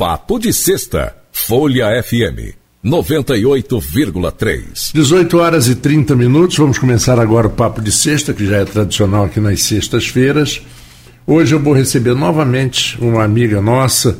[0.00, 4.92] Papo de Sexta, Folha FM 98,3.
[4.94, 6.56] 18 horas e 30 minutos.
[6.56, 10.62] Vamos começar agora o Papo de Sexta, que já é tradicional aqui nas sextas-feiras.
[11.26, 14.16] Hoje eu vou receber novamente uma amiga nossa,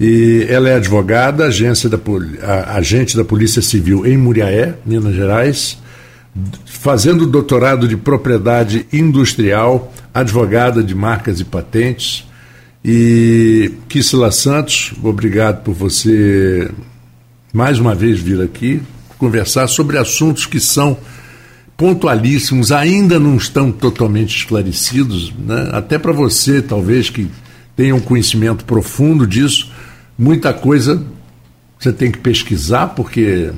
[0.00, 2.00] e ela é advogada, agência da,
[2.74, 5.76] agente da Polícia Civil em Muriaé, Minas Gerais,
[6.64, 12.24] fazendo doutorado de propriedade industrial, advogada de marcas e patentes.
[12.84, 16.70] E Kissela Santos, obrigado por você
[17.52, 18.82] mais uma vez vir aqui
[19.16, 20.98] conversar sobre assuntos que são
[21.78, 25.70] pontualíssimos, ainda não estão totalmente esclarecidos, né?
[25.72, 27.30] até para você, talvez, que
[27.74, 29.72] tenha um conhecimento profundo disso,
[30.18, 31.02] muita coisa
[31.78, 33.50] você tem que pesquisar, porque,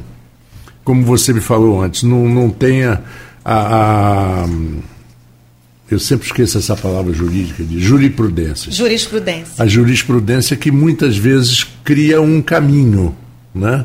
[0.84, 3.02] como você me falou antes, não, não tenha
[3.44, 4.48] a, a
[5.90, 8.72] eu sempre esqueço essa palavra jurídica, de jurisprudência.
[8.72, 9.62] Jurisprudência.
[9.62, 13.14] A jurisprudência que muitas vezes cria um caminho,
[13.54, 13.84] né?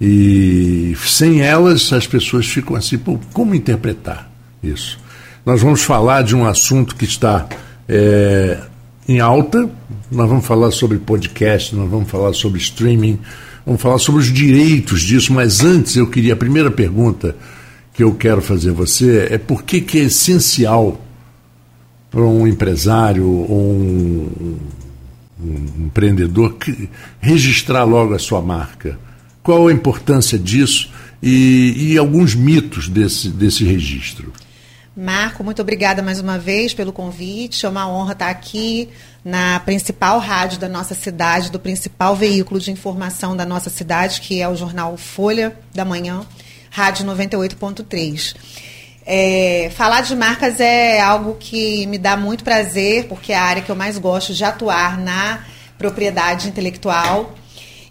[0.00, 2.98] E sem elas as pessoas ficam assim,
[3.32, 4.30] como interpretar
[4.62, 4.98] isso?
[5.44, 7.46] Nós vamos falar de um assunto que está
[7.88, 8.58] é,
[9.06, 9.68] em alta,
[10.10, 13.18] nós vamos falar sobre podcast, nós vamos falar sobre streaming,
[13.66, 17.36] vamos falar sobre os direitos disso, mas antes eu queria, a primeira pergunta
[17.92, 21.04] que eu quero fazer a você é por que, que é essencial
[22.10, 24.58] para um empresário ou um,
[25.40, 26.88] um empreendedor que,
[27.20, 28.98] registrar logo a sua marca?
[29.42, 30.90] Qual a importância disso
[31.22, 34.32] e, e alguns mitos desse, desse registro?
[35.00, 37.64] Marco, muito obrigada mais uma vez pelo convite.
[37.64, 38.88] É uma honra estar aqui
[39.24, 44.42] na principal rádio da nossa cidade, do principal veículo de informação da nossa cidade, que
[44.42, 46.26] é o jornal Folha da Manhã,
[46.68, 48.34] Rádio 98.3.
[49.10, 53.62] É, falar de marcas é algo que me dá muito prazer, porque é a área
[53.62, 55.46] que eu mais gosto de atuar na
[55.78, 57.34] propriedade intelectual.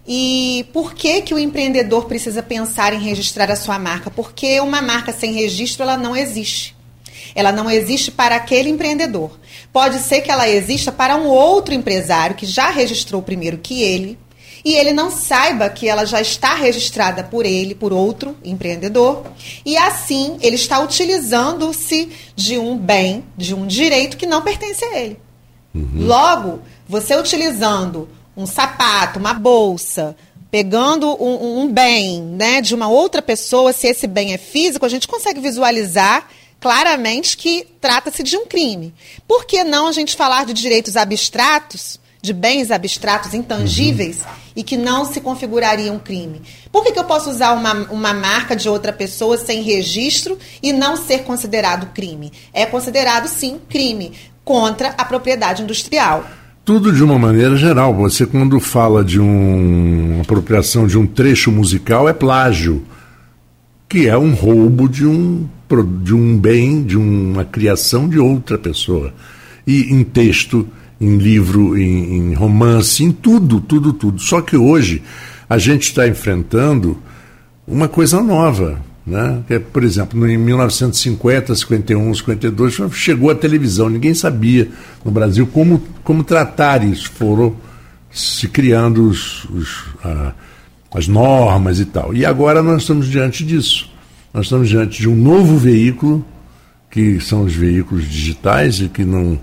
[0.08, 4.12] E por que, que o empreendedor precisa pensar em registrar a sua marca?
[4.12, 6.76] Porque uma marca sem registro ela não existe.
[7.34, 9.40] Ela não existe para aquele empreendedor.
[9.74, 14.20] Pode ser que ela exista para um outro empresário que já registrou primeiro que ele,
[14.68, 19.24] e ele não saiba que ela já está registrada por ele, por outro empreendedor,
[19.66, 25.00] e assim ele está utilizando-se de um bem, de um direito que não pertence a
[25.00, 25.18] ele.
[25.74, 26.06] Uhum.
[26.06, 30.18] Logo, você utilizando um sapato, uma bolsa,
[30.52, 34.90] pegando um, um, bem né, de uma outra pessoa, se esse bem é físico, a
[34.90, 36.28] gente consegue visualizar
[36.60, 38.94] claramente que trata-se de um crime.
[39.26, 42.02] Por que não a gente falar de direitos abstratos?
[42.28, 44.32] De bens abstratos, intangíveis, uhum.
[44.58, 46.42] e que não se configuraria um crime.
[46.72, 50.74] Por que, que eu posso usar uma, uma marca de outra pessoa sem registro e
[50.74, 52.32] não ser considerado crime?
[52.54, 54.12] É considerado, sim, crime
[54.44, 56.26] contra a propriedade industrial.
[56.66, 57.94] Tudo de uma maneira geral.
[57.96, 62.86] Você, quando fala de um, uma apropriação de um trecho musical, é plágio,
[63.88, 65.48] que é um roubo de um,
[66.04, 69.14] de um bem, de uma criação de outra pessoa.
[69.66, 70.68] E em texto
[71.00, 74.20] em livro, em, em romance, em tudo, tudo, tudo.
[74.22, 75.02] Só que hoje
[75.50, 76.98] a gente está enfrentando
[77.68, 78.80] uma coisa nova.
[79.06, 79.42] Né?
[79.50, 84.70] É, por exemplo, em 1950, 51, 52, chegou a televisão, ninguém sabia
[85.06, 87.10] no Brasil como, como tratar isso.
[87.12, 87.56] Foram
[88.12, 90.34] se criando os, os, a,
[90.94, 92.14] as normas e tal.
[92.14, 93.90] E agora nós estamos diante disso.
[94.34, 96.26] Nós estamos diante de um novo veículo,
[96.92, 99.40] que são os veículos digitais e que não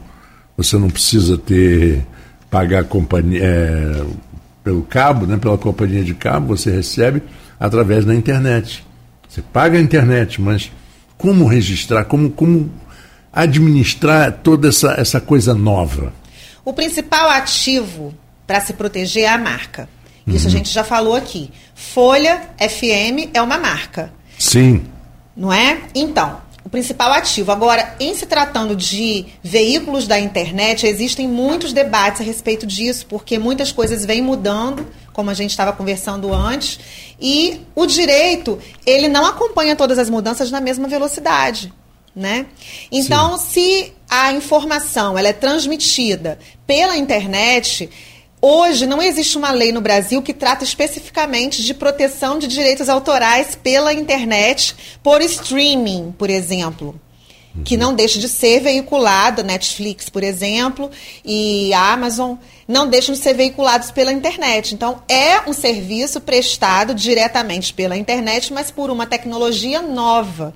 [0.56, 2.04] você não precisa ter
[2.50, 4.04] pagar companhia, é,
[4.62, 7.22] pelo cabo, né, pela companhia de cabo, você recebe
[7.58, 8.84] através da internet.
[9.28, 10.70] Você paga a internet, mas
[11.18, 12.70] como registrar, como, como
[13.32, 16.12] administrar toda essa, essa coisa nova?
[16.64, 18.14] O principal ativo
[18.46, 19.88] para se proteger é a marca.
[20.26, 20.54] Isso uhum.
[20.54, 21.50] a gente já falou aqui.
[21.74, 24.12] Folha FM é uma marca.
[24.38, 24.84] Sim.
[25.36, 25.78] Não é?
[25.94, 27.52] Então, o principal ativo.
[27.52, 33.38] Agora, em se tratando de veículos da internet, existem muitos debates a respeito disso, porque
[33.38, 36.80] muitas coisas vêm mudando, como a gente estava conversando antes,
[37.20, 41.72] e o direito, ele não acompanha todas as mudanças na mesma velocidade.
[42.16, 42.46] Né?
[42.92, 43.44] Então, Sim.
[43.50, 47.90] se a informação ela é transmitida pela internet,
[48.46, 53.54] Hoje não existe uma lei no Brasil que trata especificamente de proteção de direitos autorais
[53.54, 57.00] pela internet por streaming, por exemplo.
[57.64, 60.90] Que não deixa de ser veiculado, Netflix, por exemplo,
[61.24, 62.34] e a Amazon
[62.68, 64.74] não deixam de ser veiculados pela internet.
[64.74, 70.54] Então, é um serviço prestado diretamente pela internet, mas por uma tecnologia nova.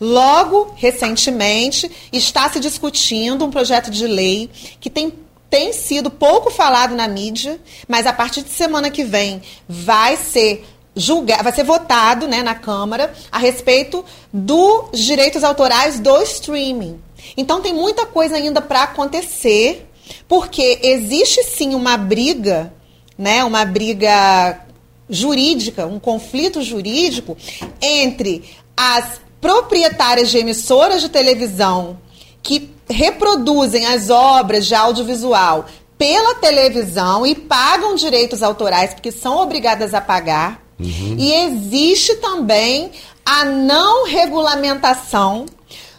[0.00, 6.94] Logo, recentemente, está se discutindo um projeto de lei que tem tem sido pouco falado
[6.94, 10.64] na mídia, mas a partir de semana que vem vai ser
[10.94, 16.98] julgar, vai ser votado né, na Câmara a respeito dos direitos autorais do streaming.
[17.36, 19.86] Então tem muita coisa ainda para acontecer,
[20.26, 22.72] porque existe sim uma briga,
[23.18, 24.60] né, uma briga
[25.08, 27.36] jurídica, um conflito jurídico
[27.80, 28.44] entre
[28.76, 31.98] as proprietárias de emissoras de televisão
[32.42, 35.66] que reproduzem as obras de audiovisual
[35.98, 40.62] pela televisão e pagam direitos autorais porque são obrigadas a pagar.
[40.78, 41.16] Uhum.
[41.18, 42.90] E existe também
[43.24, 45.46] a não regulamentação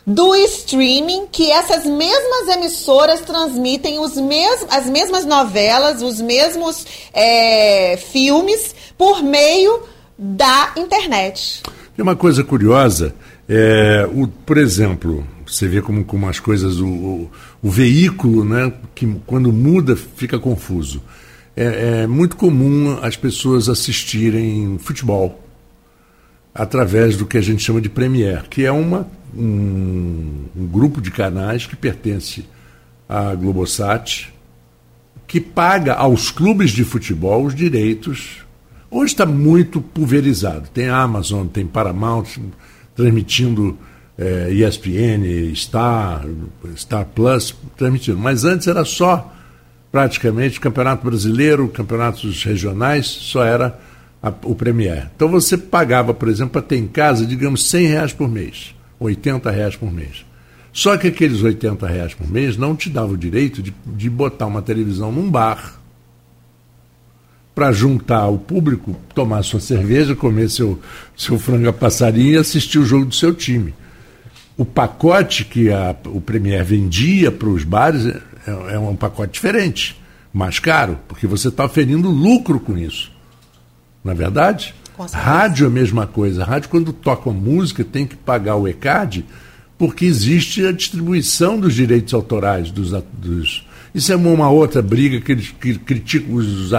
[0.06, 7.98] do streaming, que essas mesmas emissoras transmitem os mes as mesmas novelas, os mesmos é,
[7.98, 9.82] filmes por meio
[10.18, 11.62] da internet.
[11.94, 13.14] Tem uma coisa curiosa,
[13.50, 18.72] é, o, por exemplo, você vê como, como as coisas, o, o, o, veículo, né,
[18.94, 21.02] que quando muda fica confuso.
[21.56, 25.44] É, é muito comum as pessoas assistirem futebol
[26.54, 31.12] através do que a gente chama de Premiere, que é uma um, um grupo de
[31.12, 32.46] canais que pertence
[33.08, 34.34] à Globosat,
[35.28, 38.46] que paga aos clubes de futebol os direitos.
[38.90, 40.70] Hoje está muito pulverizado.
[40.74, 42.26] Tem Amazon, tem Paramount
[42.96, 43.78] transmitindo
[44.18, 46.26] é, ESPN, Star,
[46.76, 48.18] Star Plus transmitindo.
[48.18, 49.34] Mas antes era só
[49.92, 53.80] praticamente Campeonato Brasileiro, campeonatos regionais, só era
[54.22, 55.10] a, o Premier.
[55.16, 58.76] Então você pagava, por exemplo, para ter em casa, digamos, 100 reais por mês.
[59.00, 60.26] 80 reais por mês.
[60.74, 64.46] Só que aqueles 80 reais por mês não te dava o direito de, de botar
[64.46, 65.76] uma televisão num bar
[67.56, 70.80] para juntar o público, tomar sua cerveja, comer seu,
[71.16, 73.74] seu frango a passarinho e assistir o jogo do seu time.
[74.58, 80.02] O pacote que a, o Premier vendia para os bares é, é, um pacote diferente,
[80.34, 83.12] mais caro, porque você está oferindo lucro com isso.
[84.04, 84.74] Na é verdade?
[85.14, 86.44] Rádio é a mesma coisa.
[86.44, 89.26] Rádio, quando toca uma música, tem que pagar o ECAD,
[89.78, 92.92] porque existe a distribuição dos direitos autorais dos.
[93.14, 93.64] dos...
[93.94, 96.74] Isso é uma outra briga que eles que criticam os, os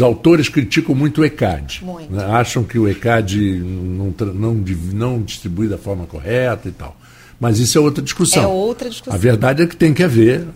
[0.00, 1.84] autores criticam muito o ECAD.
[1.84, 2.12] Muito.
[2.12, 2.24] Né?
[2.24, 4.54] Acham que o ECAD não, não,
[4.92, 6.96] não distribui da forma correta e tal.
[7.38, 8.42] Mas isso é outra discussão.
[8.42, 9.14] É outra discussão.
[9.14, 10.46] A verdade é que tem que haver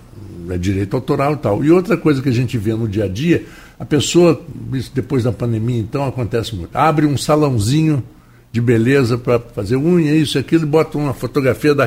[0.51, 1.65] é direito autoral e tal.
[1.65, 3.45] E outra coisa que a gente vê no dia a dia
[3.79, 4.41] a pessoa,
[4.73, 6.75] isso depois da pandemia, então, acontece muito.
[6.75, 8.03] Abre um salãozinho
[8.51, 11.85] de beleza para fazer unha, isso e aquilo, e bota uma fotografia da,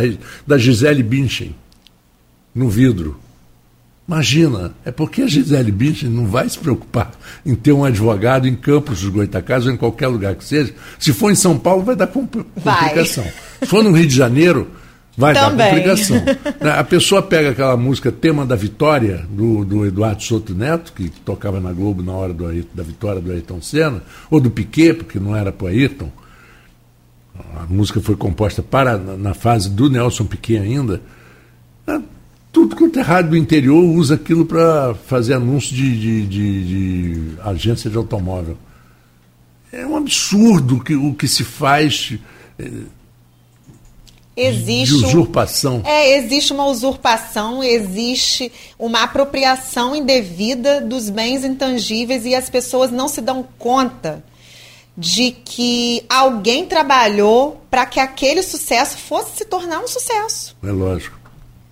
[0.47, 1.53] da Gisele Bündchen
[2.55, 3.19] no vidro.
[4.11, 7.11] Imagina, é porque a Gisele Bündchen não vai se preocupar
[7.45, 10.73] em ter um advogado em Campos dos Goitacazes ou em qualquer lugar que seja.
[10.99, 13.23] Se for em São Paulo, vai dar complicação.
[13.23, 13.33] Vai.
[13.61, 14.67] Se for no Rio de Janeiro,
[15.17, 15.57] Vai Também.
[15.57, 16.17] dar complicação.
[16.61, 21.09] Né, a pessoa pega aquela música Tema da Vitória, do, do Eduardo Soto Neto, que
[21.09, 25.19] tocava na Globo na hora do, da vitória do Ayrton Senna, ou do Piquet, porque
[25.19, 26.09] não era para Ayrton.
[27.55, 31.01] A música foi composta para na fase do Nelson Piquet ainda.
[32.51, 37.41] Tudo quanto é rádio do interior usa aquilo para fazer anúncio de, de, de, de,
[37.41, 38.57] agência de automóvel.
[39.71, 42.13] É um absurdo que, o que se faz.
[42.59, 42.69] É,
[44.35, 45.77] existe de usurpação.
[45.77, 52.91] Um, é, existe uma usurpação, existe uma apropriação indevida dos bens intangíveis e as pessoas
[52.91, 54.23] não se dão conta
[54.97, 60.55] de que alguém trabalhou para que aquele sucesso fosse se tornar um sucesso.
[60.61, 61.20] É lógico.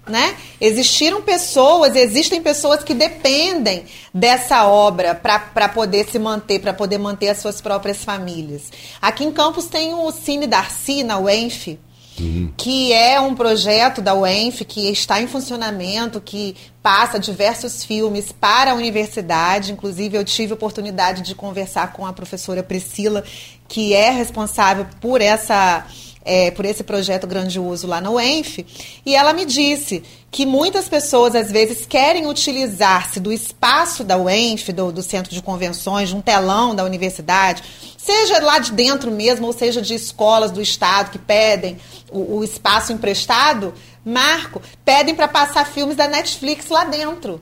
[0.10, 0.36] Né?
[0.60, 7.30] Existiram pessoas, existem pessoas que dependem dessa obra para poder se manter, para poder manter
[7.30, 8.72] as suas próprias famílias.
[9.00, 11.78] Aqui em Campos tem o Cine Darcy, na UENF,
[12.20, 12.52] uhum.
[12.58, 18.72] que é um projeto da UENF que está em funcionamento, que passa diversos filmes para
[18.72, 19.72] a universidade.
[19.72, 23.24] Inclusive, eu tive a oportunidade de conversar com a professora Priscila,
[23.68, 25.86] que é responsável por essa
[26.30, 28.64] é, por esse projeto grandioso lá na UENF,
[29.04, 34.72] e ela me disse que muitas pessoas, às vezes, querem utilizar-se do espaço da UENF,
[34.72, 37.64] do, do centro de convenções, de um telão da universidade,
[37.98, 41.80] seja lá de dentro mesmo, ou seja de escolas do Estado que pedem
[42.12, 43.74] o, o espaço emprestado,
[44.06, 47.42] Marco, pedem para passar filmes da Netflix lá dentro.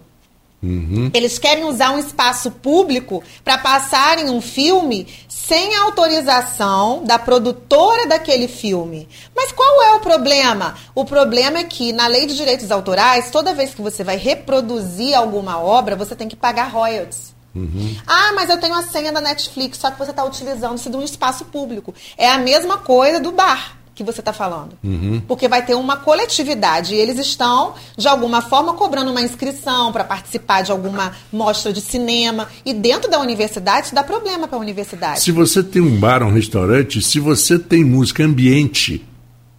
[0.62, 1.12] Uhum.
[1.14, 8.48] Eles querem usar um espaço público para passarem um filme sem autorização da produtora daquele
[8.48, 9.08] filme.
[9.36, 10.76] Mas qual é o problema?
[10.96, 15.16] O problema é que, na lei de direitos autorais, toda vez que você vai reproduzir
[15.16, 17.36] alguma obra, você tem que pagar royalties.
[17.56, 17.96] Uhum.
[18.06, 21.02] Ah, mas eu tenho a senha da Netflix, só que você está utilizando-se de um
[21.02, 21.94] espaço público.
[22.18, 23.77] É a mesma coisa do bar.
[23.98, 24.78] Que você está falando.
[24.84, 25.20] Uhum.
[25.28, 30.04] Porque vai ter uma coletividade e eles estão, de alguma forma, cobrando uma inscrição para
[30.04, 32.48] participar de alguma mostra de cinema.
[32.64, 35.22] E dentro da universidade, dá problema para a universidade.
[35.22, 39.04] Se você tem um bar, um restaurante, se você tem música ambiente,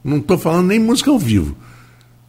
[0.05, 1.57] não estou falando nem música ao vivo.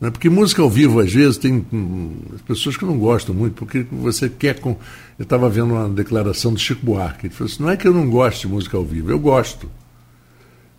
[0.02, 0.10] Né?
[0.10, 2.16] Porque música ao vivo, às vezes, tem hum,
[2.48, 4.60] pessoas que não gostam muito, porque você quer.
[4.60, 4.72] Com...
[5.20, 7.28] Eu estava vendo uma declaração do Chico Buarque.
[7.28, 9.70] Ele falou assim: não é que eu não gosto de música ao vivo, eu gosto.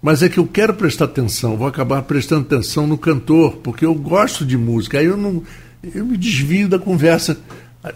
[0.03, 3.95] Mas é que eu quero prestar atenção, vou acabar prestando atenção no cantor, porque eu
[3.95, 4.99] gosto de música.
[4.99, 5.43] Aí eu não.
[5.95, 7.39] Eu me desvio da conversa.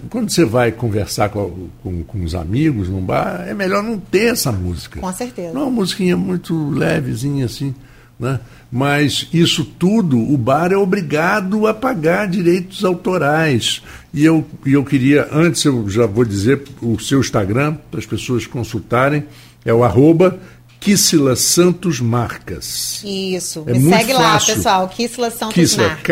[0.09, 4.33] Quando você vai conversar com, com, com os amigos num bar, é melhor não ter
[4.33, 5.01] essa música.
[5.01, 5.53] Com certeza.
[5.53, 7.75] Não é uma musiquinha muito levezinha assim.
[8.19, 8.41] Né?
[8.71, 13.83] Mas isso tudo, o bar é obrigado a pagar direitos autorais.
[14.13, 18.07] E eu, e eu queria, antes eu já vou dizer o seu Instagram, para as
[18.07, 19.25] pessoas consultarem,
[19.65, 20.39] é o arroba
[20.85, 23.03] Kissila Santos Marcas.
[23.03, 24.19] Isso, é me segue fácil.
[24.19, 24.87] lá, pessoal.
[24.89, 26.05] Kissila Santos Kissila, Marcas.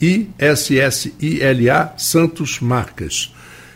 [0.00, 3.34] K-I-S-S-I-L-A Santos Marcas.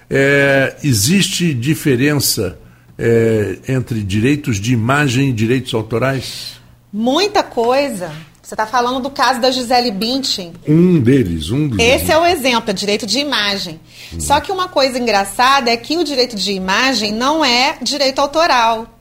[0.08, 2.58] É, existe diferença
[2.98, 6.54] é, entre direitos de imagem e direitos autorais?
[6.90, 8.10] Muita coisa.
[8.42, 10.54] Você está falando do caso da Gisele Bündchen.
[10.66, 11.78] Um deles, um dos.
[11.78, 13.78] Esse é o exemplo, é direito de imagem.
[14.12, 14.20] Hum.
[14.20, 18.91] Só que uma coisa engraçada é que o direito de imagem não é direito autoral.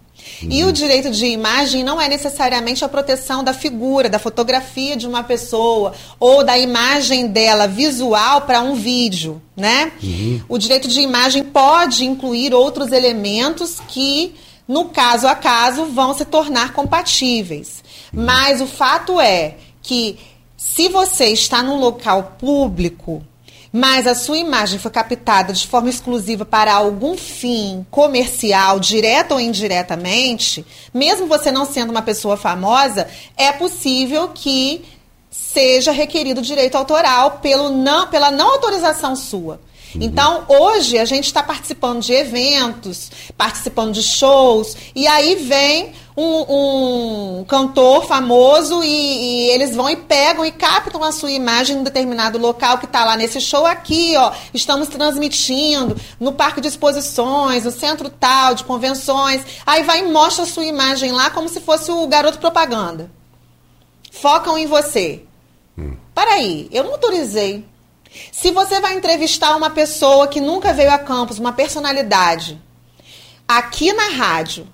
[0.50, 5.07] E o direito de imagem não é necessariamente a proteção da figura, da fotografia de
[5.07, 9.91] uma pessoa ou da imagem dela visual para um vídeo, né?
[10.01, 10.41] Uhum.
[10.50, 14.33] O direito de imagem pode incluir outros elementos que,
[14.67, 17.83] no caso a caso, vão se tornar compatíveis.
[18.12, 20.17] Mas o fato é que
[20.57, 23.24] se você está num local público
[23.71, 29.39] mas a sua imagem foi captada de forma exclusiva para algum fim comercial, direto ou
[29.39, 34.83] indiretamente, mesmo você não sendo uma pessoa famosa, é possível que
[35.29, 39.61] seja requerido direito autoral pelo não, pela não autorização sua.
[39.95, 40.01] Uhum.
[40.01, 47.39] Então, hoje, a gente está participando de eventos, participando de shows, e aí vem um,
[47.39, 51.79] um cantor famoso e, e, eles vão e pegam e captam a sua imagem em
[51.79, 54.33] um determinado local que está lá nesse show aqui, ó.
[54.53, 59.43] Estamos transmitindo no parque de exposições, no centro tal de convenções.
[59.65, 63.09] Aí vai e mostra a sua imagem lá como se fosse o garoto propaganda.
[64.11, 65.23] Focam em você.
[65.77, 65.95] Hum.
[66.13, 67.65] Peraí, eu não autorizei.
[68.31, 72.61] Se você vai entrevistar uma pessoa que nunca veio a campus, uma personalidade,
[73.47, 74.67] aqui na rádio,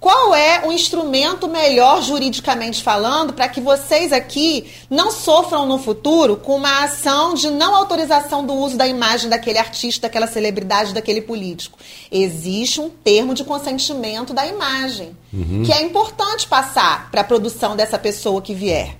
[0.00, 6.36] qual é o instrumento melhor juridicamente falando para que vocês aqui não sofram no futuro
[6.36, 11.20] com uma ação de não autorização do uso da imagem daquele artista, daquela celebridade, daquele
[11.20, 11.78] político?
[12.10, 15.64] Existe um termo de consentimento da imagem, uhum.
[15.66, 18.96] que é importante passar para a produção dessa pessoa que vier.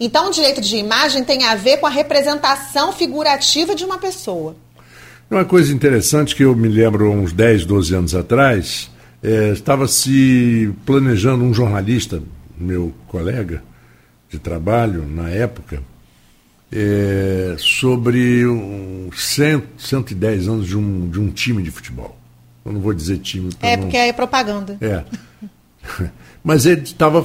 [0.00, 4.56] Então, o direito de imagem tem a ver com a representação figurativa de uma pessoa.
[5.30, 8.90] Uma coisa interessante que eu me lembro uns 10, 12 anos atrás,
[9.22, 12.22] é, estava se planejando um jornalista,
[12.58, 13.62] meu colega
[14.28, 15.82] de trabalho na época,
[16.72, 22.18] é, sobre um cento, 110 anos de um, de um time de futebol.
[22.64, 23.50] Eu não vou dizer time.
[23.60, 23.84] É, não...
[23.84, 24.78] porque é propaganda.
[24.80, 25.04] É.
[26.42, 27.24] Mas ele estava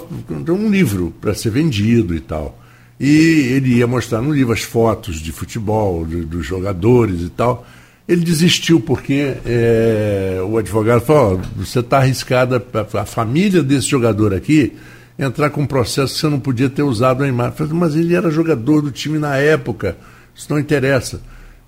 [0.50, 2.60] um livro para ser vendido e tal.
[3.00, 3.08] E
[3.54, 7.66] ele ia mostrar no livro as fotos de futebol, de, dos jogadores e tal.
[8.08, 14.34] Ele desistiu porque é, o advogado falou: oh, você está arriscada, a família desse jogador
[14.34, 14.74] aqui
[15.20, 17.58] entrar com um processo que você não podia ter usado a imagem.
[17.58, 19.98] Falei, mas ele era jogador do time na época,
[20.34, 21.22] isso não interessa.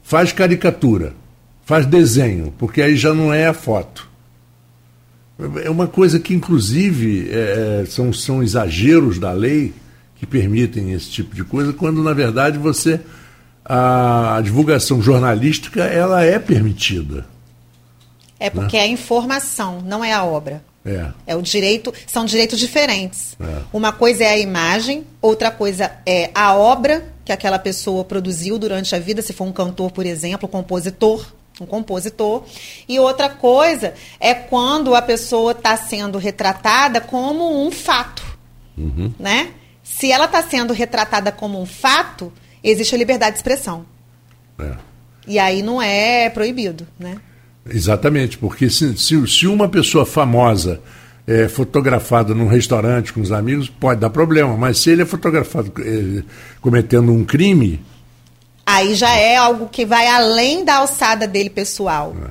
[0.03, 1.13] Faz caricatura,
[1.65, 4.07] faz desenho, porque aí já não é a foto.
[5.63, 9.73] É uma coisa que, inclusive, é, é são, são exageros da lei
[10.15, 12.99] que permitem esse tipo de coisa, quando na verdade você
[13.69, 17.27] a divulgação jornalística ela é permitida.
[18.39, 18.83] É porque né?
[18.83, 20.63] é a informação, não é a obra.
[20.85, 21.11] É.
[21.27, 23.35] é o direito, são direitos diferentes.
[23.39, 23.61] É.
[23.71, 28.95] Uma coisa é a imagem, outra coisa é a obra que aquela pessoa produziu durante
[28.95, 31.27] a vida, se for um cantor, por exemplo, um compositor,
[31.61, 32.43] um compositor.
[32.87, 38.25] E outra coisa é quando a pessoa está sendo retratada como um fato,
[38.77, 39.13] uhum.
[39.19, 39.51] né?
[39.83, 42.31] Se ela está sendo retratada como um fato,
[42.63, 43.85] existe a liberdade de expressão.
[44.59, 44.73] É.
[45.27, 47.17] E aí não é proibido, né?
[47.69, 50.81] Exatamente, porque se, se, se uma pessoa famosa
[51.27, 55.71] é fotografada num restaurante com os amigos, pode dar problema, mas se ele é fotografado
[55.79, 56.23] é,
[56.59, 57.79] cometendo um crime.
[58.65, 62.15] Aí já é algo que vai além da alçada dele pessoal.
[62.19, 62.29] É.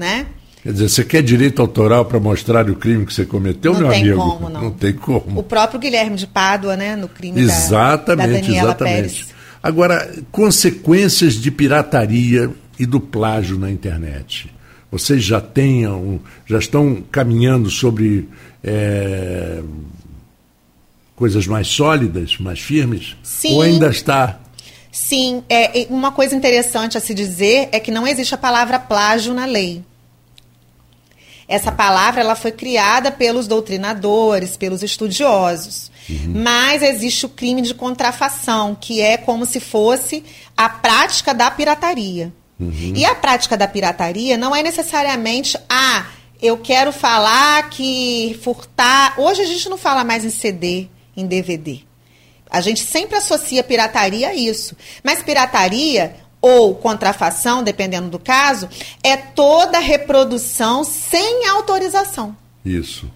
[0.00, 0.26] Né?
[0.62, 3.90] Quer dizer, você quer direito autoral para mostrar o crime que você cometeu, não meu
[3.90, 4.18] tem amigo?
[4.18, 4.62] Como, não.
[4.62, 5.38] não tem como.
[5.38, 9.24] O próprio Guilherme de Pádua, né, no crime exatamente, da, da Daniela exatamente.
[9.24, 9.39] Pérez.
[9.62, 14.50] Agora, consequências de pirataria e do plágio na internet.
[14.90, 18.28] Vocês já tenham, já estão caminhando sobre
[18.64, 19.62] é,
[21.14, 23.16] coisas mais sólidas, mais firmes?
[23.22, 23.54] Sim.
[23.54, 24.40] Ou ainda está
[24.90, 29.32] Sim, é, uma coisa interessante a se dizer é que não existe a palavra plágio
[29.32, 29.84] na lei.
[31.46, 35.89] Essa palavra ela foi criada pelos doutrinadores, pelos estudiosos.
[36.10, 36.42] Uhum.
[36.42, 40.24] Mas existe o crime de contrafação, que é como se fosse
[40.56, 42.32] a prática da pirataria.
[42.58, 42.92] Uhum.
[42.94, 46.06] E a prática da pirataria não é necessariamente, ah,
[46.42, 49.14] eu quero falar que furtar.
[49.18, 51.80] Hoje a gente não fala mais em CD, em DVD.
[52.50, 54.76] A gente sempre associa pirataria a isso.
[55.04, 58.68] Mas pirataria ou contrafação, dependendo do caso,
[59.02, 62.36] é toda reprodução sem autorização.
[62.64, 63.10] Isso.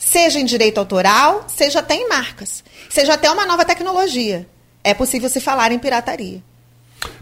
[0.00, 4.48] Seja em direito autoral, seja até em marcas, seja até uma nova tecnologia.
[4.82, 6.42] É possível se falar em pirataria.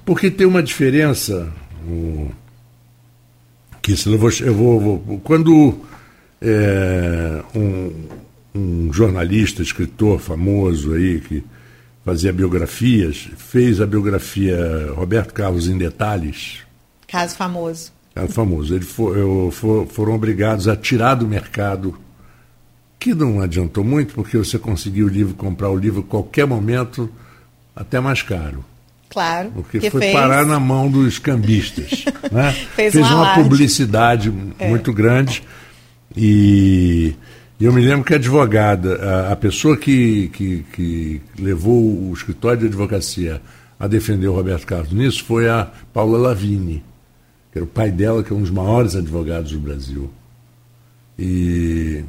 [0.05, 1.53] Porque tem uma diferença.
[3.83, 5.81] que eu vou, eu vou, vou quando
[6.41, 8.09] é, um,
[8.55, 11.45] um jornalista, escritor famoso aí que
[12.05, 16.61] fazia biografias, fez a biografia Roberto Carlos em detalhes.
[17.09, 17.93] Caso famoso.
[18.15, 18.73] Caso famoso.
[18.73, 21.99] Eles for, eu, for, foram obrigados a tirar do mercado,
[22.99, 27.09] que não adiantou muito, porque você conseguiu o livro, comprar o livro a qualquer momento,
[27.75, 28.65] até mais caro.
[29.09, 29.51] Claro.
[29.55, 30.13] Porque foi fez...
[30.13, 32.05] parar na mão dos cambistas.
[32.31, 32.53] né?
[32.53, 33.43] fez, fez uma alarde.
[33.43, 34.69] publicidade é.
[34.69, 35.43] muito grande.
[36.17, 37.15] E
[37.61, 42.13] e eu me lembro que a advogada, a, a pessoa que, que, que, levou o
[42.13, 43.43] escritório de advocacia
[43.81, 46.85] a defender o Roberto Carlos nisso foi a Paula Lavini,
[47.51, 50.09] que era o pai dela, que é um dos maiores advogados do Brasil.
[51.19, 52.05] E,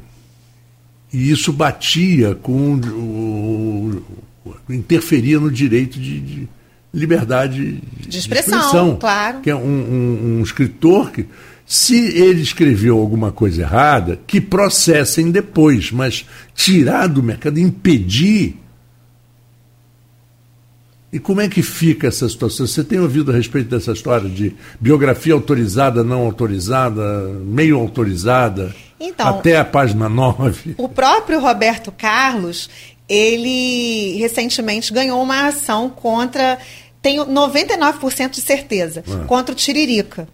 [1.12, 4.04] e isso batia com o,
[4.70, 6.50] interferia no direito de, de
[6.94, 9.39] liberdade de expressão, de expressão, claro.
[9.42, 11.25] Que é um, um, um escritor que
[11.66, 16.25] se ele escreveu alguma coisa errada, que processem depois, mas
[16.56, 18.57] tirar do mercado, impedir.
[21.14, 22.66] E como é que fica essa situação?
[22.66, 29.27] Você tem ouvido a respeito dessa história de biografia autorizada, não autorizada, meio autorizada, então,
[29.27, 30.75] até a página 9?
[30.77, 32.70] O próprio Roberto Carlos,
[33.07, 36.57] ele recentemente ganhou uma ação contra,
[37.01, 39.25] tenho 99% de certeza, ah.
[39.25, 40.27] contra o Tiririca.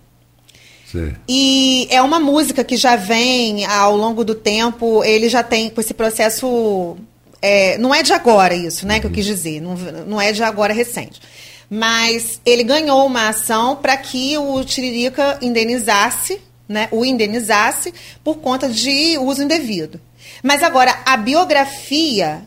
[1.27, 5.81] E é uma música que já vem ao longo do tempo, ele já tem com
[5.81, 6.95] esse processo.
[7.41, 8.99] É, não é de agora isso, né?
[8.99, 9.61] Que eu quis dizer.
[9.61, 11.21] Não, não é de agora recente.
[11.69, 16.87] Mas ele ganhou uma ação para que o Tiririca indenizasse, né?
[16.91, 19.99] O indenizasse por conta de uso indevido.
[20.43, 22.43] Mas agora, a biografia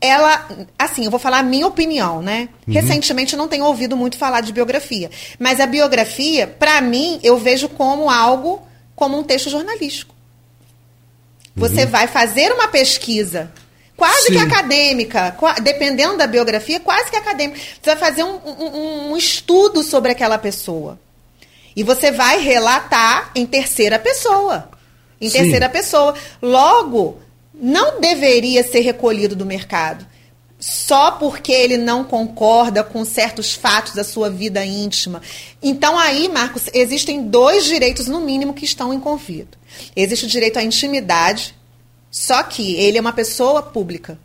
[0.00, 2.48] ela, assim, eu vou falar a minha opinião, né?
[2.66, 2.72] Uhum.
[2.72, 7.36] Recentemente eu não tenho ouvido muito falar de biografia, mas a biografia, para mim, eu
[7.36, 8.62] vejo como algo,
[8.96, 10.14] como um texto jornalístico.
[11.54, 11.90] Você uhum.
[11.90, 13.52] vai fazer uma pesquisa
[13.94, 14.32] quase Sim.
[14.32, 17.60] que acadêmica, dependendo da biografia, quase que acadêmica.
[17.60, 20.98] Você vai fazer um, um, um estudo sobre aquela pessoa.
[21.74, 24.68] E você vai relatar em terceira pessoa.
[25.20, 25.38] Em Sim.
[25.38, 26.14] terceira pessoa.
[26.40, 27.18] Logo,
[27.54, 30.06] não deveria ser recolhido do mercado
[30.60, 35.22] só porque ele não concorda com certos fatos da sua vida íntima.
[35.62, 39.58] Então aí, Marcos, existem dois direitos no mínimo que estão em conflito.
[39.96, 41.54] Existe o direito à intimidade,
[42.10, 44.18] só que ele é uma pessoa pública.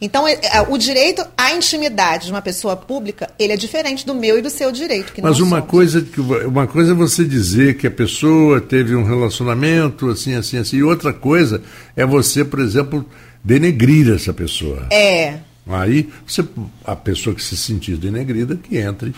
[0.00, 4.14] Então, é, é, o direito à intimidade de uma pessoa pública, ele é diferente do
[4.14, 5.12] meu e do seu direito.
[5.20, 5.70] Mas uma somos.
[5.70, 6.06] coisa,
[6.46, 10.82] uma coisa é você dizer que a pessoa teve um relacionamento assim, assim, assim, e
[10.82, 11.62] outra coisa
[11.96, 13.04] é você, por exemplo,
[13.42, 14.86] denegrir essa pessoa.
[14.90, 15.38] É.
[15.66, 16.44] Aí, você,
[16.84, 19.12] a pessoa que se sentir denegrida, que entre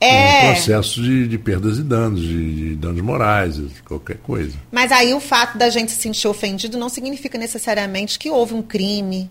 [0.00, 0.48] é.
[0.48, 4.56] um processo de, de, perdas e danos, de, de, danos morais, qualquer coisa.
[4.72, 8.62] Mas aí o fato da gente se sentir ofendido não significa necessariamente que houve um
[8.62, 9.30] crime,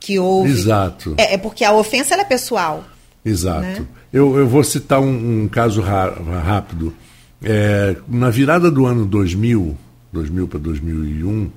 [0.00, 0.50] que houve.
[0.50, 1.14] Exato.
[1.16, 2.84] É, é porque a ofensa é pessoal.
[3.24, 3.60] Exato.
[3.60, 3.86] Né?
[4.12, 6.92] Eu, eu vou citar um, um caso rápido.
[7.42, 9.76] É, na virada do ano 2000,
[10.12, 11.50] 2000 para 2001,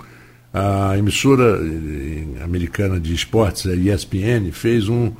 [0.54, 5.12] a emissora eh, americana de esportes, a ESPN, fez um,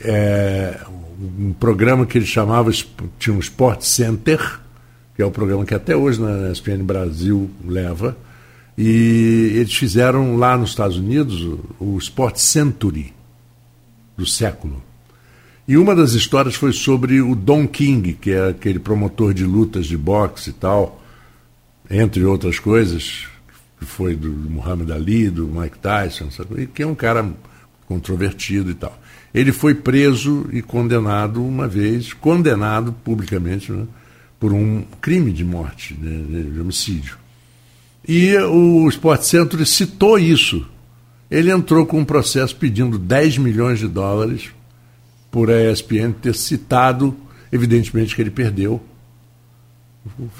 [0.00, 0.76] é,
[1.38, 2.70] um programa que ele chamava,
[3.18, 4.60] tinha um Sport Center,
[5.14, 8.16] que é o programa que até hoje na ESPN Brasil leva,
[8.76, 13.12] e eles fizeram lá nos Estados Unidos o, Sport Century
[14.16, 14.82] do século.
[15.66, 19.86] E uma das histórias foi sobre o Don King, que é aquele promotor de lutas
[19.86, 21.00] de boxe e tal.
[21.90, 23.26] entre outras coisas,
[23.78, 26.66] que foi do Muhammad Ali, do Mike Tyson, sabe?
[26.66, 27.28] que é um cara
[27.86, 28.98] controvertido e tal.
[29.34, 33.86] Ele foi preso e condenado uma vez, condenado publicamente, né,
[34.40, 37.21] por um crime de morte, né, de homicídio.
[38.06, 40.66] E o Sport Center citou isso.
[41.30, 44.50] Ele entrou com um processo pedindo 10 milhões de dólares
[45.30, 47.16] por a ESPN ter citado,
[47.50, 48.82] evidentemente que ele perdeu,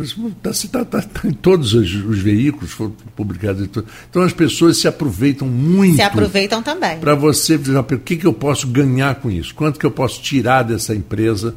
[0.00, 3.68] Está tá, tá, em todos os, os, veículos, foram publicados.
[4.10, 5.96] Então as pessoas se aproveitam muito.
[5.96, 6.98] Se aproveitam também.
[6.98, 9.54] Para você dizer, o que, que eu posso ganhar com isso?
[9.54, 11.54] Quanto que eu posso tirar dessa empresa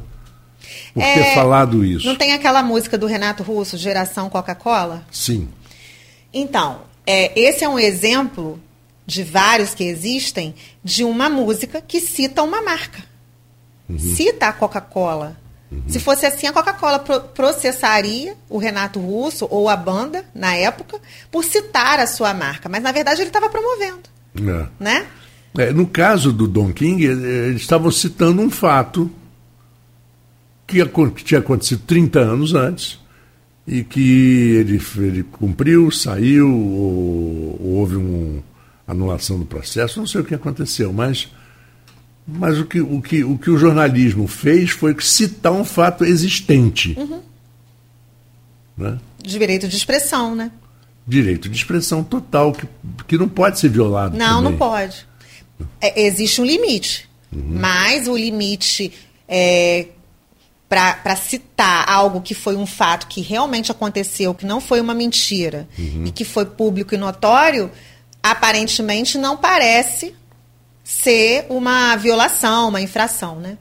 [0.94, 2.06] por é, ter falado isso?
[2.06, 5.04] Não tem aquela música do Renato Russo, Geração Coca-Cola?
[5.10, 5.48] Sim.
[6.38, 8.60] Então, é, esse é um exemplo
[9.06, 13.04] de vários que existem de uma música que cita uma marca.
[13.88, 13.98] Uhum.
[13.98, 15.36] Cita a Coca-Cola
[15.70, 15.82] Uhum.
[15.88, 16.98] Se fosse assim, a Coca-Cola
[17.34, 20.98] processaria o Renato Russo ou a banda, na época,
[21.30, 22.68] por citar a sua marca.
[22.68, 24.08] Mas, na verdade, ele estava promovendo.
[24.36, 24.66] É.
[24.78, 25.06] Né?
[25.58, 29.10] É, no caso do Don King, eles estavam citando um fato
[30.66, 32.98] que, que tinha acontecido 30 anos antes
[33.66, 38.42] e que ele, ele cumpriu, saiu, ou, ou houve uma
[38.86, 41.28] anulação do processo, não sei o que aconteceu, mas
[42.26, 46.96] mas o que o, que, o, que o jornalismo fez foi citar um fato existente.
[46.98, 47.20] Uhum.
[48.76, 48.98] Né?
[49.22, 50.50] Direito de expressão, né?
[51.06, 52.66] Direito de expressão total, que,
[53.06, 54.16] que não pode ser violado.
[54.16, 54.50] Não, também.
[54.50, 55.06] não pode.
[55.80, 57.08] É, existe um limite.
[57.32, 57.58] Uhum.
[57.60, 58.92] Mas o limite
[59.28, 59.86] é,
[60.68, 65.68] para citar algo que foi um fato que realmente aconteceu, que não foi uma mentira
[65.78, 66.04] uhum.
[66.06, 67.70] e que foi público e notório,
[68.22, 70.14] aparentemente não parece
[70.82, 73.56] ser uma violação, uma infração, né?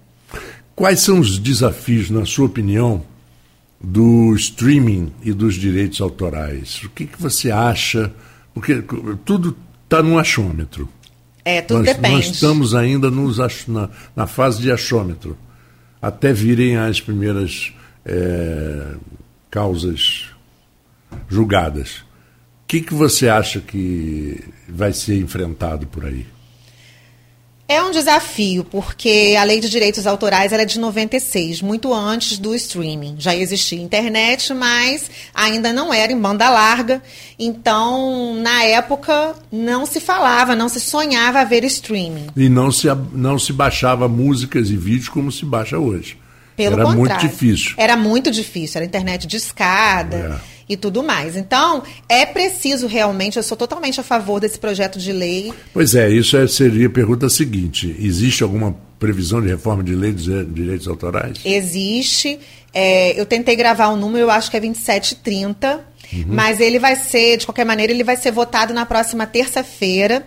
[0.76, 3.04] Quais são os desafios, na sua opinião,
[3.80, 6.82] do streaming e dos direitos autorais?
[6.84, 8.12] O que, que você acha?
[8.54, 8.84] Porque
[9.24, 10.90] tudo está no achômetro.
[11.44, 12.16] É, tudo nós, depende.
[12.16, 13.38] Nós estamos ainda nos,
[13.68, 15.38] na, na fase de achômetro,
[16.06, 17.74] até virem as primeiras
[18.06, 18.94] é,
[19.50, 20.30] causas
[21.28, 21.98] julgadas.
[21.98, 24.40] O que, que você acha que
[24.70, 26.28] vai ser enfrentado por aí?
[27.68, 32.54] É um desafio, porque a lei de direitos autorais é de 96, muito antes do
[32.54, 33.16] streaming.
[33.18, 37.02] Já existia internet, mas ainda não era em banda larga.
[37.40, 42.28] Então, na época, não se falava, não se sonhava ver streaming.
[42.38, 46.20] E não se, não se baixava músicas e vídeos como se baixa hoje.
[46.56, 47.00] Pelo era contrário.
[47.00, 47.74] muito difícil.
[47.78, 50.40] Era muito difícil, era internet de escada.
[50.52, 51.36] É e tudo mais.
[51.36, 55.54] Então, é preciso realmente, eu sou totalmente a favor desse projeto de lei.
[55.74, 60.12] Pois é, isso é, seria a pergunta seguinte: existe alguma previsão de reforma de lei
[60.12, 61.40] dos direitos autorais?
[61.44, 62.40] Existe.
[62.74, 66.26] É, eu tentei gravar um número, eu acho que é 2730 Uhum.
[66.28, 70.26] Mas ele vai ser, de qualquer maneira, ele vai ser votado na próxima terça-feira.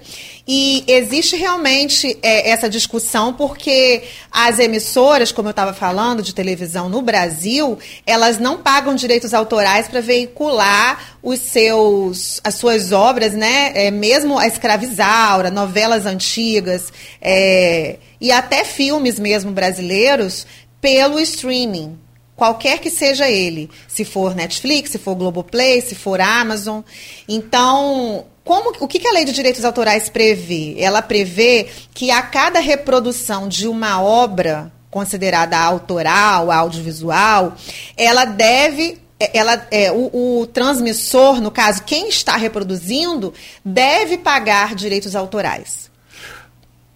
[0.50, 6.88] E existe realmente é, essa discussão porque as emissoras, como eu estava falando, de televisão
[6.88, 13.72] no Brasil, elas não pagam direitos autorais para veicular os seus, as suas obras, né?
[13.74, 20.46] É, mesmo a Escravizaura, novelas antigas é, e até filmes mesmo brasileiros
[20.80, 21.98] pelo streaming
[22.34, 26.82] qualquer que seja ele, se for Netflix, se for Globoplay, se for Amazon.
[27.28, 30.74] Então, como, o que, que a lei de direitos autorais prevê?
[30.78, 37.54] Ela prevê que a cada reprodução de uma obra considerada autoral, audiovisual,
[37.94, 38.96] ela deve
[39.34, 45.90] ela, é, o, o, transmissor, no caso, quem está reproduzindo, deve pagar direitos autorais.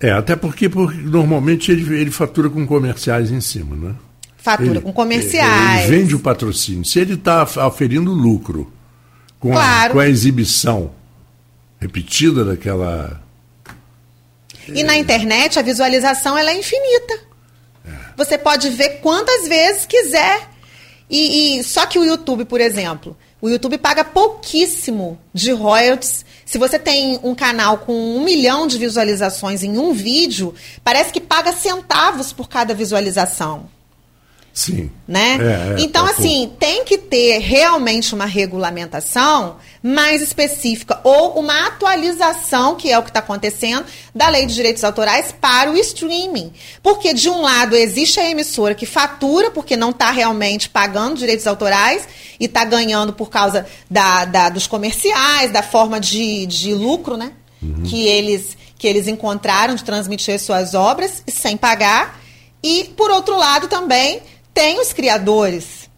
[0.00, 3.94] É, até porque, porque normalmente ele, ele fatura com comerciais em cima, né?
[4.38, 5.86] fatura ele, com comerciais.
[5.86, 6.84] Ele vende o patrocínio.
[6.86, 8.72] Se ele está oferindo lucro
[9.38, 9.90] com, claro.
[9.90, 11.01] a, com a exibição
[11.82, 13.20] repetida daquela.
[14.68, 17.14] E na internet a visualização ela é infinita.
[17.84, 17.90] É.
[18.16, 20.48] Você pode ver quantas vezes quiser.
[21.10, 26.24] E, e, só que o YouTube, por exemplo, o YouTube paga pouquíssimo de royalties.
[26.46, 31.20] Se você tem um canal com um milhão de visualizações em um vídeo, parece que
[31.20, 33.68] paga centavos por cada visualização.
[34.52, 34.90] Sim.
[35.08, 35.38] Né?
[35.40, 41.68] É, é, então, tá assim, tem que ter realmente uma regulamentação mais específica ou uma
[41.68, 46.52] atualização, que é o que está acontecendo, da lei de direitos autorais para o streaming.
[46.82, 51.46] Porque, de um lado, existe a emissora que fatura porque não está realmente pagando direitos
[51.46, 52.06] autorais
[52.38, 57.32] e está ganhando por causa da, da, dos comerciais, da forma de, de lucro, né?
[57.62, 57.84] Uhum.
[57.84, 62.20] Que, eles, que eles encontraram de transmitir suas obras sem pagar.
[62.62, 64.20] E, por outro lado, também
[64.54, 65.90] tem os criadores,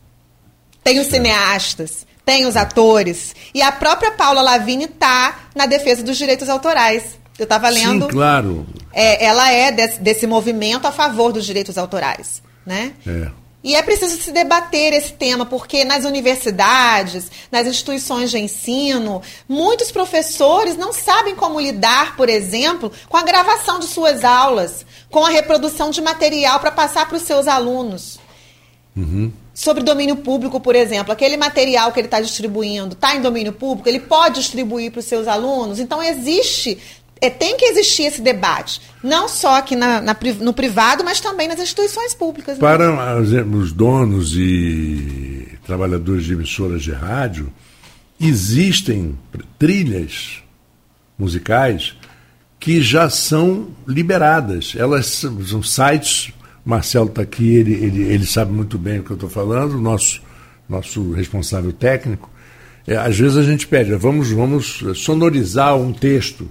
[0.82, 3.34] tem os cineastas, tem os atores.
[3.54, 7.18] E a própria Paula Lavigne está na defesa dos direitos autorais.
[7.38, 8.06] Eu estava lendo.
[8.06, 8.66] Sim, claro.
[8.92, 12.42] É, ela é desse, desse, movimento a favor dos direitos autorais.
[12.64, 12.92] Né?
[13.06, 13.30] É.
[13.62, 19.90] E é preciso se debater esse tema, porque nas universidades, nas instituições de ensino, muitos
[19.90, 25.30] professores não sabem como lidar, por exemplo, com a gravação de suas aulas, com a
[25.30, 28.18] reprodução de material para passar para os seus alunos.
[28.96, 29.32] Uhum.
[29.52, 33.88] Sobre domínio público, por exemplo, aquele material que ele está distribuindo está em domínio público,
[33.88, 35.78] ele pode distribuir para os seus alunos.
[35.78, 36.78] Então, existe
[37.20, 41.48] é, tem que existir esse debate, não só aqui na, na, no privado, mas também
[41.48, 42.58] nas instituições públicas.
[42.58, 42.60] Né?
[42.60, 47.50] Para os donos e trabalhadores de emissoras de rádio,
[48.20, 49.18] existem
[49.58, 50.42] trilhas
[51.18, 51.94] musicais
[52.60, 54.74] que já são liberadas.
[54.76, 56.32] Elas são sites.
[56.64, 60.22] Marcelo está aqui, ele, ele, ele sabe muito bem o que eu estou falando, nosso,
[60.68, 62.30] nosso responsável técnico.
[62.86, 66.48] É, às vezes a gente pede, vamos, vamos sonorizar um texto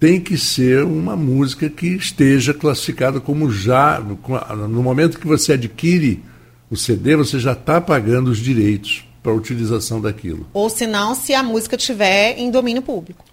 [0.00, 4.00] tem que ser uma música que esteja classificada como já.
[4.00, 6.24] No momento que você adquire
[6.70, 10.46] o CD, você já está pagando os direitos para a utilização daquilo.
[10.54, 13.26] Ou se não, se a música estiver em domínio público.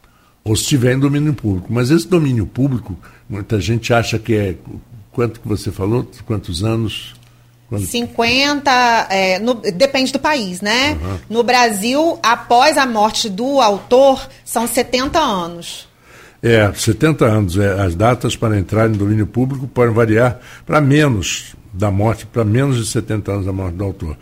[0.43, 1.71] Ou se estiver em domínio público.
[1.71, 2.97] Mas esse domínio público,
[3.29, 4.55] muita gente acha que é.
[5.17, 6.07] Quanto que você falou?
[6.27, 7.15] Quantos anos?
[7.67, 7.87] Quando...
[7.87, 10.91] 50, é, no, depende do país, né?
[10.91, 11.17] Uhum.
[11.27, 15.87] No Brasil, após a morte do autor, são 70 anos.
[16.39, 17.57] É, 70 anos.
[17.57, 22.45] É, as datas para entrar em domínio público podem variar para menos da morte, para
[22.45, 24.15] menos de 70 anos da morte do autor.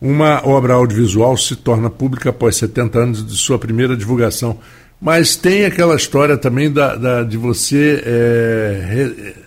[0.00, 4.56] Uma obra audiovisual se torna pública após 70 anos de sua primeira divulgação.
[5.00, 9.45] Mas tem aquela história também da, da de você é, re,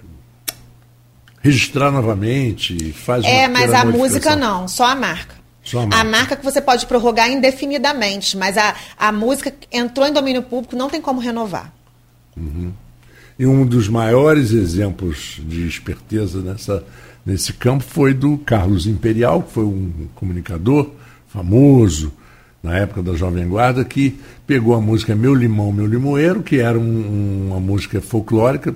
[1.41, 5.35] registrar novamente, faz É, mas a música não, só a marca.
[5.63, 5.97] Só a marca.
[5.97, 10.75] A marca que você pode prorrogar indefinidamente, mas a, a música entrou em domínio público,
[10.75, 11.73] não tem como renovar.
[12.35, 12.71] Uhum.
[13.37, 16.83] E um dos maiores exemplos de esperteza nessa,
[17.25, 20.91] nesse campo foi do Carlos Imperial, que foi um comunicador
[21.29, 22.11] famoso
[22.61, 26.77] na época da Jovem Guarda, que pegou a música Meu Limão, Meu Limoeiro, que era
[26.77, 28.75] um, uma música folclórica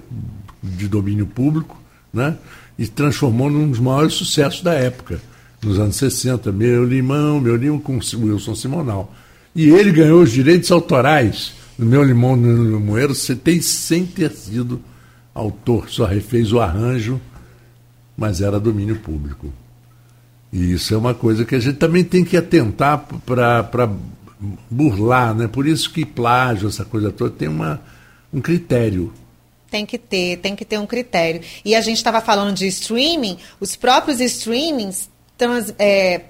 [0.62, 1.78] de domínio público,
[2.14, 2.38] né?
[2.78, 5.22] e transformou num dos maiores sucessos da época,
[5.62, 6.52] nos anos 60.
[6.52, 9.14] Meu Limão, Meu Limão, com Wilson Simonal.
[9.56, 14.82] E ele ganhou os direitos autorais no meu limão no limoeiro, tem sem ter sido
[15.34, 17.20] autor, só refez o arranjo,
[18.16, 19.52] mas era domínio público.
[20.52, 23.90] E isso é uma coisa que a gente também tem que atentar para
[24.70, 25.48] burlar, né?
[25.48, 27.82] Por isso que plágio, essa coisa toda, tem uma,
[28.32, 29.12] um critério.
[29.74, 31.42] Tem que ter, tem que ter um critério.
[31.66, 36.26] E a gente estava falando de streaming, os próprios streamings trans, é,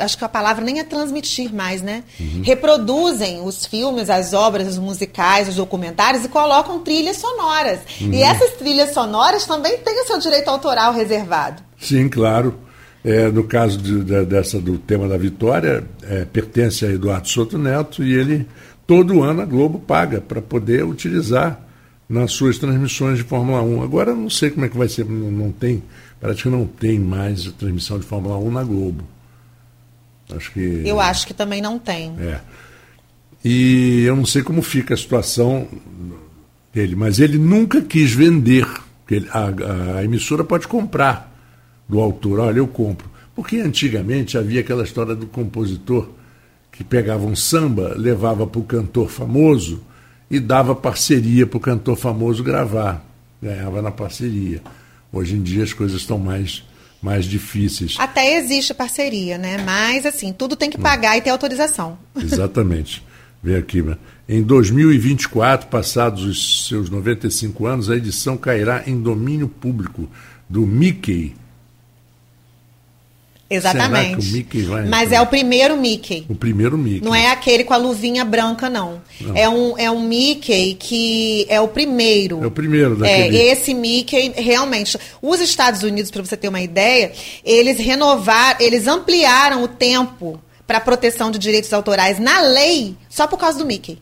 [0.00, 2.02] acho que a palavra nem é transmitir mais, né?
[2.18, 2.42] Uhum.
[2.44, 7.78] Reproduzem os filmes, as obras, os musicais, os documentários e colocam trilhas sonoras.
[8.00, 8.12] Uhum.
[8.12, 11.62] E essas trilhas sonoras também têm o seu direito autoral reservado.
[11.78, 12.58] Sim, claro.
[13.04, 17.56] É, no caso de, de, dessa do tema da Vitória, é, pertence a Eduardo Soto
[17.56, 18.48] Neto e ele,
[18.84, 21.69] todo ano, a Globo paga para poder utilizar
[22.10, 23.82] nas suas transmissões de Fórmula 1.
[23.84, 25.80] Agora, não sei como é que vai ser, não, não tem,
[26.20, 29.04] parece que não tem mais transmissão de Fórmula 1 na Globo.
[30.34, 30.82] Acho que.
[30.84, 32.12] Eu acho que também não tem.
[32.18, 32.40] É.
[33.44, 35.68] E eu não sei como fica a situação
[36.74, 38.66] dele, mas ele nunca quis vender.
[39.08, 41.32] Ele, a, a emissora pode comprar
[41.88, 43.08] do autor, olha, eu compro.
[43.36, 46.08] Porque antigamente havia aquela história do compositor
[46.72, 49.80] que pegava um samba, levava para o cantor famoso
[50.30, 53.04] e dava parceria para o cantor famoso gravar.
[53.42, 54.62] Ganhava na parceria.
[55.12, 56.62] Hoje em dia as coisas estão mais
[57.02, 57.96] mais difíceis.
[57.98, 59.56] Até existe parceria, né?
[59.64, 61.98] Mas, assim, tudo tem que pagar e ter autorização.
[62.14, 63.02] Exatamente.
[63.42, 63.80] Vem aqui.
[63.80, 63.96] Né?
[64.28, 70.08] Em 2024, passados os seus 95 anos, a edição cairá em domínio público
[70.46, 71.34] do Mickey
[73.50, 74.44] Exatamente.
[74.88, 76.24] Mas é o primeiro Mickey.
[76.28, 77.04] O primeiro Mickey.
[77.04, 79.02] Não é aquele com a luvinha branca, não.
[79.20, 79.36] não.
[79.36, 82.44] É, um, é um Mickey que é o primeiro.
[82.44, 83.36] É o primeiro daquele.
[83.36, 84.96] É, esse Mickey, realmente.
[85.20, 87.10] Os Estados Unidos, para você ter uma ideia,
[87.44, 93.36] eles renovaram, eles ampliaram o tempo para proteção de direitos autorais na lei só por
[93.36, 93.98] causa do Mickey.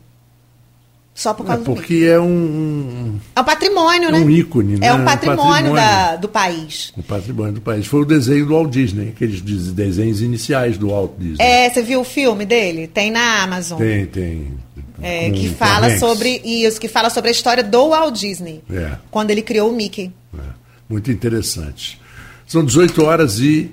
[1.19, 3.19] Só por causa é porque é um.
[3.35, 4.21] É um patrimônio, né?
[4.21, 4.87] Um ícone, né?
[4.87, 5.75] É um patrimônio, um patrimônio.
[5.75, 6.93] Da, do país.
[6.97, 7.87] Um patrimônio do país.
[7.89, 11.45] Foi o desenho do Walt Disney, aqueles desenhos iniciais do Walt Disney.
[11.45, 12.87] É, você viu o filme dele?
[12.87, 13.79] Tem na Amazon.
[13.79, 14.55] Tem, tem.
[15.03, 18.63] É, que fala sobre isso, que fala sobre a história do Walt Disney.
[18.71, 18.93] É.
[19.11, 20.13] Quando ele criou o Mickey.
[20.33, 20.41] É.
[20.89, 22.01] Muito interessante.
[22.47, 23.73] São 18 horas e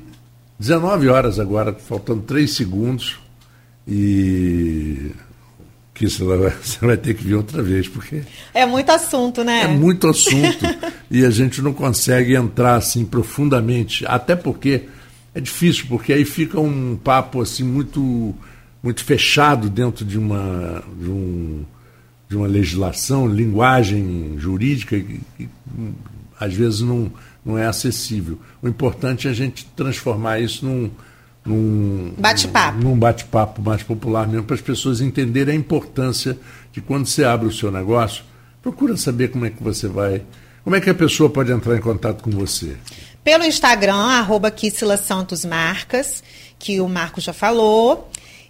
[0.58, 3.20] 19 horas agora, faltando 3 segundos.
[3.88, 5.12] E
[5.96, 6.26] que isso
[6.62, 8.22] você vai ter que vir outra vez, porque.
[8.54, 9.64] É muito assunto, né?
[9.64, 10.66] É muito assunto.
[11.10, 14.06] e a gente não consegue entrar assim profundamente.
[14.06, 14.84] Até porque
[15.34, 18.36] é difícil, porque aí fica um papo assim muito,
[18.84, 21.66] muito fechado dentro de uma, de, um,
[22.30, 25.50] de uma legislação, linguagem jurídica, que, que
[26.38, 27.10] às vezes não,
[27.44, 28.38] não é acessível.
[28.62, 30.92] O importante é a gente transformar isso num
[31.46, 32.78] num bate-papo.
[32.80, 36.38] num bate-papo mais popular mesmo para as pessoas entenderem a importância
[36.72, 38.24] de quando você abre o seu negócio
[38.62, 40.24] procura saber como é que você vai
[40.64, 42.76] como é que a pessoa pode entrar em contato com você.
[43.24, 44.52] Pelo Instagram arroba
[44.98, 46.24] Santos Marcas
[46.58, 48.10] que o Marco já falou.